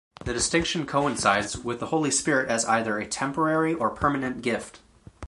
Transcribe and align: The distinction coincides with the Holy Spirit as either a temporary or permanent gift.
The 0.25 0.33
distinction 0.33 0.87
coincides 0.87 1.55
with 1.59 1.79
the 1.79 1.85
Holy 1.85 2.09
Spirit 2.09 2.49
as 2.49 2.65
either 2.65 2.97
a 2.97 3.05
temporary 3.05 3.75
or 3.75 3.91
permanent 3.91 4.41
gift. 4.41 4.79